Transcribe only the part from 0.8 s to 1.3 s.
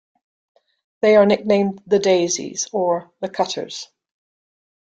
They are